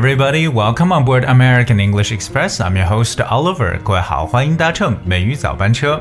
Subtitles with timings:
[0.00, 2.58] everybody, Welcome on board American English Express.
[2.58, 3.78] I'm your host Oliver.
[3.82, 6.00] 各位好，欢迎搭乘美语早班车。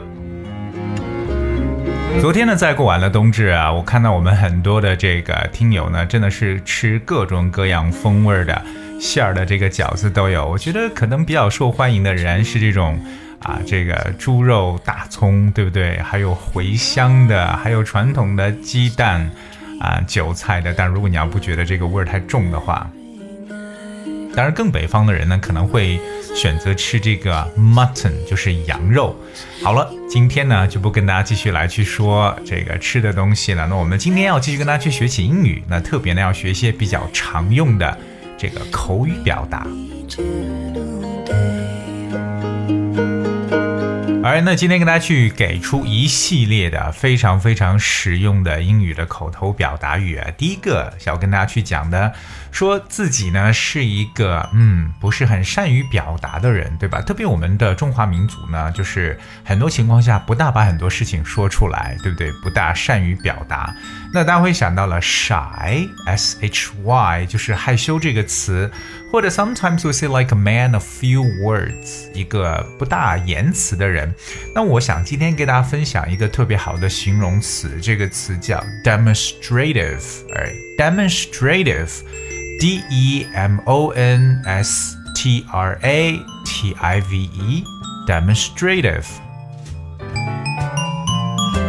[2.21, 8.61] 昨天呢，在过完了冬至啊，我看到我们很多的这个听友呢，真的是吃各种各样风味的
[9.01, 10.47] 馅儿的这个饺子都有。
[10.47, 12.97] 我觉得可能比较受欢迎的仍然是这种
[13.43, 15.97] 啊，这个猪肉大葱，对不对？
[15.97, 19.29] 还有茴香的，还有传统的鸡蛋。
[19.81, 22.85] 啊，韭菜的，但如果你要不觉得这个味儿太重的话，
[24.39, 25.99] 当然更北方的人呢，可能会
[26.33, 29.13] 选择吃这个 mutton，就是羊肉。
[29.61, 33.67] 好了，今天呢就不跟大家继续来去说这个吃的东西了。
[33.67, 37.97] 那我们今天要继续跟大家去学习英语，那特别呢要学一些比较常用的
[38.37, 39.67] 这个口语表达。
[44.29, 52.13] 而那今天跟大家去给出一系列的非常非常实用的英语的口头表达语啊，第一个想要跟大家去讲的。
[52.51, 57.01] 说自己呢是一个嗯不是很善于表达的人，对吧？
[57.01, 62.31] 特别我们的中华民族呢，就是很多情况下不大把很多事情说出来，对不对？
[62.43, 63.75] 不大善于表达。
[64.13, 68.69] 那大家会想到了 shy s h y，就是害羞这个词，
[69.10, 74.12] 或者 sometimes we say like a man of few words，一个不大言辞的人。
[74.54, 80.02] 那我想今天给大家分享一个特别好的形容词，这个词叫 demonstrative，
[80.34, 89.04] 哎，demonstrative。D E M O N S T R A T I V E，demonstrative。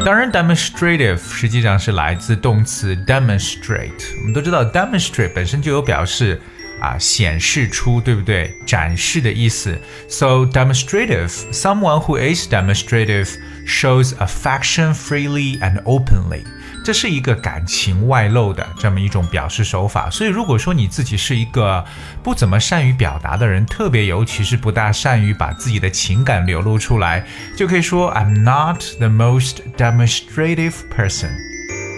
[0.06, 4.16] 当然，demonstrative 实际上是来自动词 demonstrate。
[4.20, 6.40] 我们都知道，demonstrate 本身就有表示
[6.81, 8.53] 啊显示出，对不对？
[8.67, 9.79] 展示的意思。
[10.09, 13.29] So demonstrative, someone who is demonstrative
[13.67, 16.43] shows affection freely and openly.
[16.83, 21.85] 这是一个感情外露的这么一种表示手法，所以如果说你自己是一个
[22.23, 27.25] 不怎么善于表达的人，特别尤其是不大善于把自己的情感流露出来，
[27.55, 31.50] 就可以说 I'm not the most demonstrative person.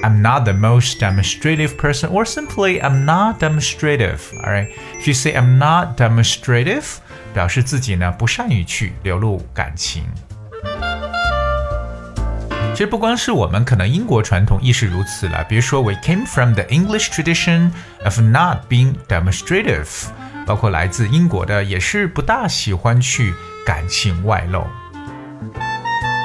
[0.03, 4.19] I'm not the most demonstrative person, or simply I'm not demonstrative.
[4.43, 4.69] Alright,
[4.99, 6.83] if you say I'm not demonstrative，
[7.33, 10.03] 表示自己呢不善于去流露感情。
[12.73, 15.43] 其实不光是我们，可能英国传统亦是如此了。
[15.45, 17.71] 比如说，We came from the English tradition
[18.03, 19.87] of not being demonstrative，
[20.45, 23.33] 包括来自英国的也是不大喜欢去
[23.65, 24.63] 感情外露。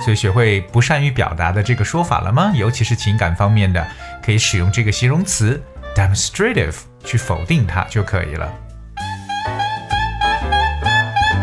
[0.03, 2.52] 所以学会不善于表达的这个说法了吗？
[2.56, 3.85] 尤其是情感方面的，
[4.24, 5.62] 可以使用这个形容词
[5.96, 8.52] demonstrative 去否定它就可以了。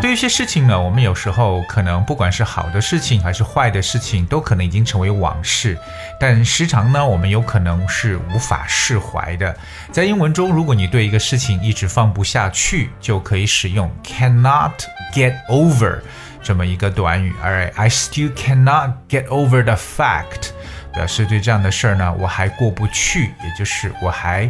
[0.00, 5.78] 对于一些事情呢，我们有时候可能不管是好的事情还是坏的事情，都可能已经成为往事。
[6.20, 9.56] 但时常呢，我们有可能是无法释怀的。
[9.90, 14.72] 在英文中，如果你对一个事情一直放不下去，就可以使用 cannot
[15.14, 16.00] get over
[16.44, 17.32] 这么一个短语。
[17.42, 20.50] All right, I still cannot get over the fact，
[20.92, 24.48] 表示对这样的事儿呢，我还过不去，也就是我还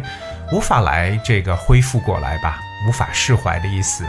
[0.51, 4.05] 无法来这个恢复过来吧，无法释怀的意思。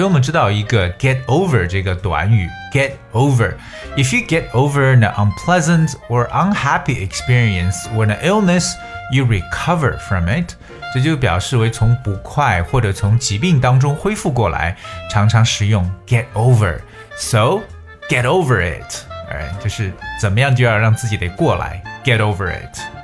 [0.00, 3.52] 所以我们知道一个 get over 这个短语 get over。
[3.98, 8.72] If you get over an unpleasant or unhappy experience or an illness,
[9.12, 10.54] you recover from it。
[10.94, 14.74] 这就表示为从不快或者从疾病当中恢复过来，
[15.10, 16.78] 常常使用 get over。
[17.18, 17.60] So
[18.08, 22.99] get over it，哎，就是怎么样就要让自己得过来，get over it。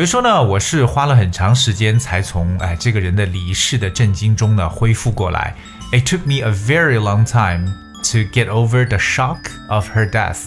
[0.00, 5.54] 比如说呢，我是花了很长时间才从哎这个人的离世的震惊中呢恢复过来。
[5.92, 7.66] It took me a very long time
[8.04, 10.38] to get over the shock of her death.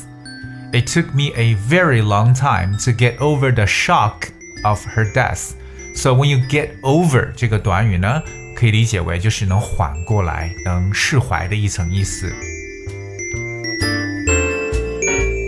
[0.72, 4.30] It took me a very long time to get over the shock
[4.64, 5.52] of her death.
[5.96, 8.24] So when you get over 这个短语呢，
[8.56, 12.34] 可以理解为就是能缓过来、能释怀的一层意思。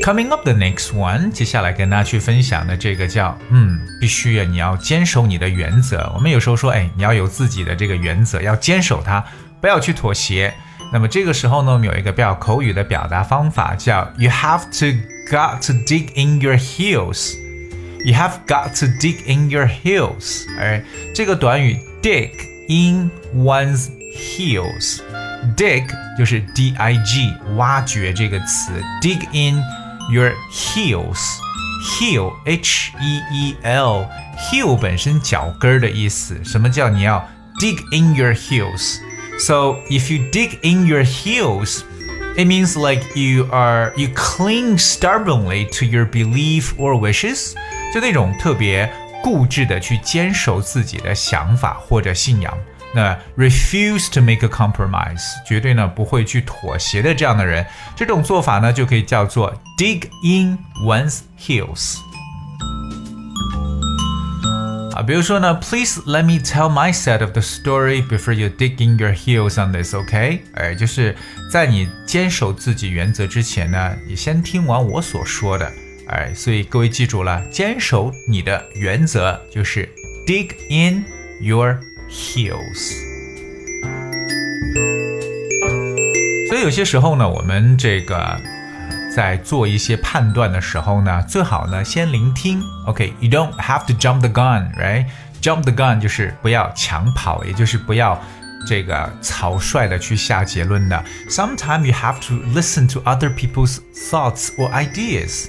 [0.04, 6.10] Coming up the next one，接下来跟大家去分享的这个叫嗯，必须啊，你要坚守你的原则。
[6.14, 9.22] 我们有时候说，哎，你要有自己的这个原则，要坚守它，
[9.60, 10.52] 不要去妥协。
[10.92, 14.86] 那么这个时候呢，我们有一个比较口语的表达方法，叫 You have to
[15.30, 20.46] got to dig in your heels。You have got to dig in your heels。
[20.58, 20.82] 哎，
[21.14, 22.30] 这个短语 dig
[22.68, 25.84] in one's heels，dig
[26.18, 29.62] 就是 d i g 挖掘这个词，dig in。
[30.10, 34.06] your heels。heel h e e l
[34.36, 36.38] heel 本身脚跟儿的意思。
[36.44, 37.26] 什么叫你要
[37.58, 38.98] dig in your heels?
[39.38, 41.82] So if you dig in your heels,
[42.36, 47.54] it means like you are you cling stubbornly to your belief or wishes，
[47.94, 48.90] 就那种特别
[49.22, 52.56] 固执的去坚守自己的想法或者信仰。
[52.94, 57.64] 那 refuse to make a compromise，绝对呢不会去妥协的这样的人，
[57.94, 61.98] 这种做法呢就可以叫做 dig in one's heels。
[64.94, 69.70] 啊，比如说呢，Please let me tell my side of the story before you dig in your heels on
[69.72, 70.42] this，OK？
[70.54, 71.16] 哎，就是
[71.50, 75.70] 在你坚守自己原则之前呢，你先听完我所说的。
[76.08, 79.88] 哎，所以各位记住了，坚守你的原则就是
[80.26, 81.04] dig in
[81.40, 81.78] your
[82.09, 82.93] heels。
[86.49, 88.39] 所以有些时候呢，我们这个
[89.15, 92.61] 在做一些判断的时候呢，最好呢先聆听。
[92.85, 98.21] OK，you、okay, don't have to jump the gun，right？Jump the gun 就是不要抢跑，也就是不要。
[98.67, 101.05] 这个草率的去下结论的。
[101.29, 105.45] Sometimes you have to listen to other people's thoughts or ideas.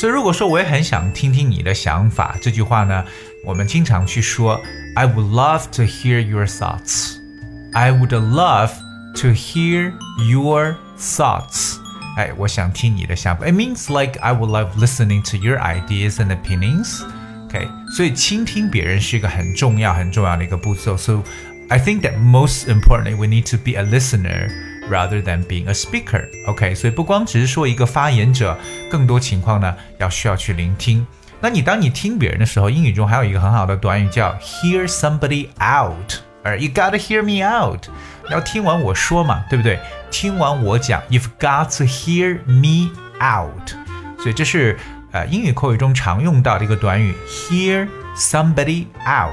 [0.00, 3.04] 所以如果说我也很想听听你的想法，这句话呢，
[3.44, 4.60] 我们经常去说，
[4.96, 8.70] I would love to hear your thoughts。I would love
[9.16, 9.92] to hear
[10.28, 11.76] your thoughts.
[12.16, 13.46] 哎，我想听你的想法。
[13.46, 17.02] It means like I would love listening to your ideas and opinions.
[17.46, 20.96] OK，所以倾听别人是一个很重要、很重要的一个步骤。
[20.96, 21.22] So
[21.68, 24.50] I think that most importantly, we need to be a listener
[24.89, 26.27] Rather than being a speaker.
[26.47, 28.57] OK，所以不光只是说一个发言者，
[28.89, 31.05] 更多情况呢要需要去聆听。
[31.39, 36.15] 那你当你听别人的时候，英语中还有一个很好的短语叫 hear somebody out。
[36.41, 37.87] 而 you gotta hear me out，
[38.29, 39.77] 要听完我说嘛，对不对？
[40.09, 42.89] 听完我讲，you've got to hear me
[43.21, 43.71] out。
[44.17, 44.77] 所以这是
[45.11, 47.87] 呃英语口语中常用到的一个短语，hear
[48.18, 49.30] somebody out，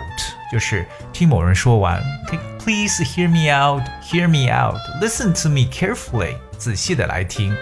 [0.51, 2.01] 就是听某人说完。
[2.27, 7.55] Okay，please hear me out，hear me out，listen to me carefully，仔细的来听。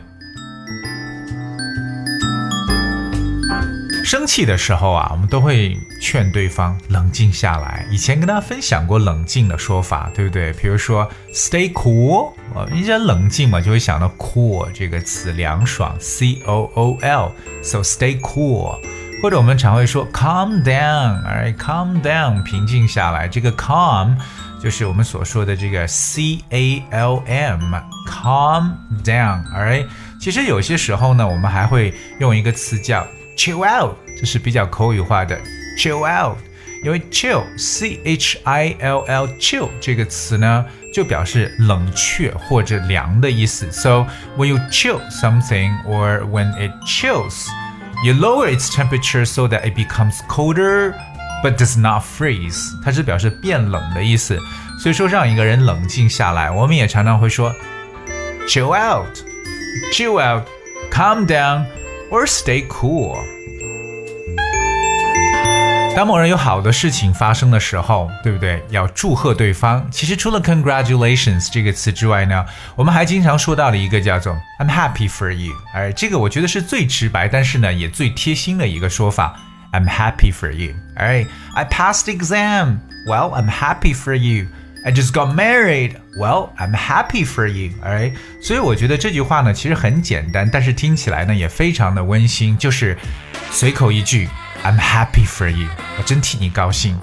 [4.04, 7.86] 生气的时候啊，我们都会劝对方冷静下来。
[7.90, 10.52] 以前跟大家分享过冷静的说法，对不对？
[10.52, 18.78] 比如说 “stay cool”，啊，一讲冷静嘛，就会想到 “cool” 这个词，凉爽，C O O L，so stay cool。
[19.23, 23.27] 或者我们常会说 calm down，alright，calm down，平静下来。
[23.27, 24.15] 这个 calm
[24.61, 28.71] 就是我们所说的这个 C A L M，calm
[29.03, 29.85] down，alright。
[30.19, 33.05] 其实有些时候呢，我们还会用一个词叫
[33.37, 35.39] chill out，这是比较口语化的
[35.77, 36.37] chill out。
[36.81, 43.69] 因为 chill，C H I L L，chill 这个词呢，就表示冷却或者凉的意思。
[43.69, 47.47] So when you chill something or when it chills。
[48.03, 50.93] You lower its temperature so that it becomes colder,
[51.43, 52.73] but does not freeze。
[52.83, 54.39] 它是表示变冷的意思。
[54.79, 57.53] 所以说让一个人冷静下来，我们也常常会说，
[58.47, 59.17] chill out,
[59.93, 60.47] chill out,
[60.89, 61.65] calm down,
[62.09, 63.17] or stay cool。
[65.96, 68.60] 当某人有好的事情发生的时候，对不对？
[68.70, 69.86] 要祝贺对方。
[69.92, 75.54] 其实除了 congratulations 这个词之外呢，我们还经常说到了一个叫做 I'm happy for you。
[75.72, 79.36] 而这个我觉得是最直白，但是呢也最贴心的一个说法。
[79.70, 80.74] I'm happy for you.
[80.96, 81.24] 哎
[81.54, 82.78] ，I passed exam.
[83.06, 84.48] Well, I'm happy for you.
[84.86, 85.96] I just got married.
[86.18, 87.72] Well, I'm happy for you.
[87.82, 88.12] Alright，
[88.42, 92.98] 所以我觉得这句话呢其实很简单，但是听起来呢也非常的温馨，就是
[93.50, 94.28] 随口一句。
[94.62, 96.98] I'm happy for you，我真替你高兴。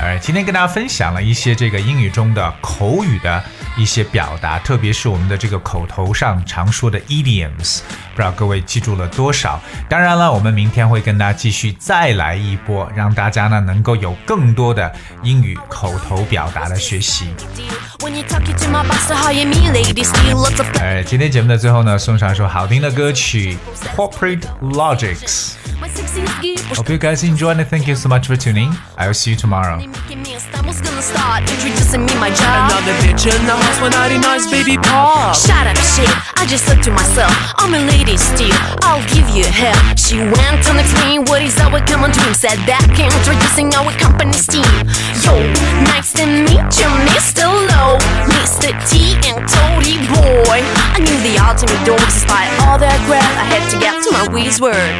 [0.00, 3.44] 哎，今天跟大家分享了一些这个英语中的口语的
[3.80, 7.80] 一些表达，特别是我们的这个口头上常说的 idioms，
[8.14, 9.58] 不知道各位记住了多少？
[9.88, 17.30] 当然了，我们明天会跟大家继续再来一波，让大家呢能够有更多的英语口头表达的学习。
[20.78, 23.56] 哎，今天节目的最后呢，送上一首好听的歌曲
[23.96, 25.52] 《Corporate Logics》。
[26.74, 28.70] Hope you guys enjoyed and thank you so much for tuning.
[28.96, 29.80] I will see you tomorrow.
[32.70, 35.34] Another bitch in the house when I nice baby pop.
[35.34, 36.08] Shut up, shit.
[36.36, 38.54] I just said to myself, I'm a lady still.
[38.82, 39.76] I'll give you hell.
[39.96, 42.34] She went on explaining what is our common dream.
[42.34, 44.64] Said that introducing our company's team.
[45.20, 45.34] Yo,
[45.90, 47.44] nice to meet you, Mr.
[47.48, 47.98] Low,
[48.38, 48.72] Mr.
[48.88, 50.62] T and Toady Boy.
[50.94, 53.34] I knew the ultimate dogs despite all that crap.
[53.36, 54.94] I had to get to my whiz word.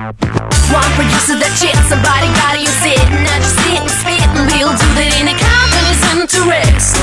[0.00, 3.04] One producer that shit, somebody gotta use it.
[3.20, 6.96] Not just sit and spit and we'll do that in a company's interest.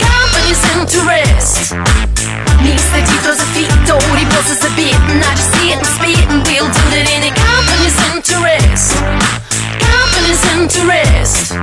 [0.00, 1.76] Company's interest.
[3.52, 4.96] Feet, Dory bosses a bit.
[5.20, 8.96] Not just sit and spit and we'll do that in a company's interest.
[9.76, 11.54] Company's interest.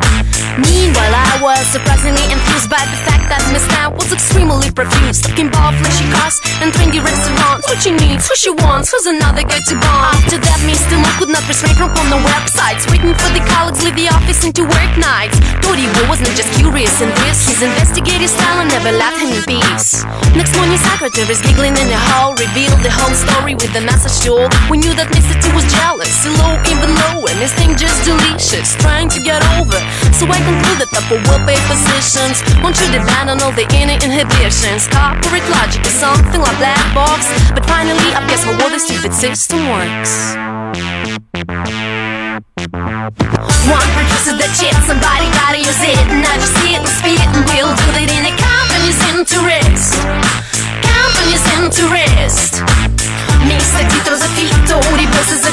[0.56, 5.20] Meanwhile, I was surprisingly enthused by the fact that Miss Now was extremely profuse.
[5.20, 7.68] Talking about flashy cars and trendy restaurants.
[7.68, 10.16] What she needs, who she wants, who's another guy to bond.
[10.22, 10.96] After that, Mr.
[11.02, 12.86] Mo could not refrain from on the websites.
[12.94, 15.36] Waiting for the colleagues leave the office into work nights.
[15.66, 15.74] Boy
[16.06, 17.50] wasn't just curious in this.
[17.50, 20.06] His investigative style and never left him in peace.
[20.38, 24.46] Next morning, secretaries giggling in the hall revealed the whole story with the message to
[24.46, 24.50] all.
[24.70, 25.34] We knew that Mr.
[25.42, 29.82] T was jealous, low, even low, and his thing just delicious, trying to get over.
[30.14, 34.86] So I concluded that for well-paid positions, one should abandon all the inner inhibitions.
[34.94, 39.10] Corporate logic is something like black box, but finally, I guess how all this stupid
[39.10, 40.38] system works.
[43.66, 45.98] One produces the chip, somebody gotta use it.
[46.22, 49.98] Not just sit and spit and we'll do it in a company's interest.
[50.86, 52.62] Company's interest.
[53.84, 55.52] Tito's a feet, Dory bosses a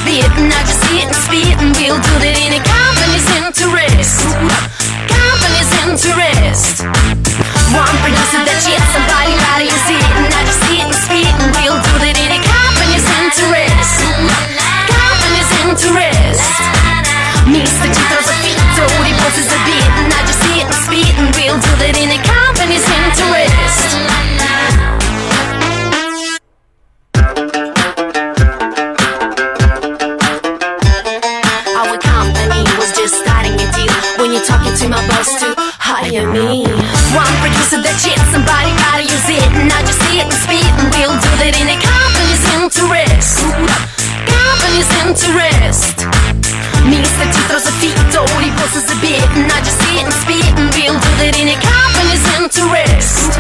[52.51, 53.39] interest.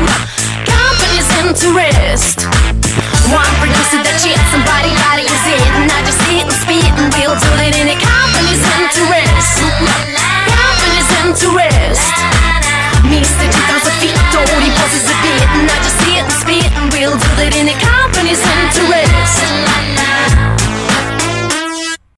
[0.66, 2.46] Companies interest.
[3.32, 3.99] One brings